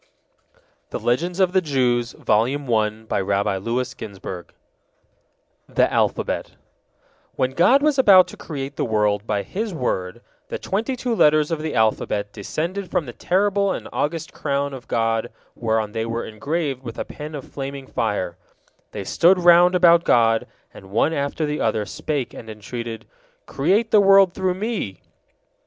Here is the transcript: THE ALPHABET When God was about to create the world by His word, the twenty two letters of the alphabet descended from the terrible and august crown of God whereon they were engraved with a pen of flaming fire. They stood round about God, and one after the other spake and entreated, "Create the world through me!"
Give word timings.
THE 0.89 0.97
ALPHABET 5.77 6.51
When 7.35 7.51
God 7.51 7.83
was 7.83 7.99
about 7.99 8.27
to 8.29 8.35
create 8.35 8.75
the 8.77 8.83
world 8.85 9.27
by 9.27 9.43
His 9.43 9.75
word, 9.75 10.21
the 10.47 10.57
twenty 10.57 10.95
two 10.95 11.13
letters 11.13 11.51
of 11.51 11.61
the 11.61 11.75
alphabet 11.75 12.33
descended 12.33 12.89
from 12.89 13.05
the 13.05 13.13
terrible 13.13 13.71
and 13.71 13.87
august 13.93 14.33
crown 14.33 14.73
of 14.73 14.87
God 14.87 15.31
whereon 15.53 15.91
they 15.91 16.07
were 16.07 16.25
engraved 16.25 16.81
with 16.81 16.97
a 16.97 17.05
pen 17.05 17.35
of 17.35 17.47
flaming 17.53 17.85
fire. 17.85 18.35
They 18.93 19.03
stood 19.03 19.37
round 19.37 19.75
about 19.75 20.03
God, 20.03 20.47
and 20.73 20.89
one 20.89 21.13
after 21.13 21.45
the 21.45 21.61
other 21.61 21.85
spake 21.85 22.33
and 22.33 22.49
entreated, 22.49 23.05
"Create 23.45 23.91
the 23.91 24.01
world 24.01 24.33
through 24.33 24.55
me!" 24.55 25.01